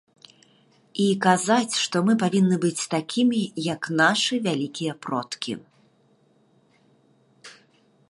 [1.03, 3.41] І казаць, што мы павінны быць такімі,
[3.73, 5.59] як нашы вялікія продкі.